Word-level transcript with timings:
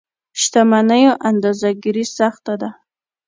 شتمنيو 0.41 1.11
اندازه 1.29 1.69
ګیري 1.83 2.05
سخته 2.17 2.53
ده. 2.61 2.69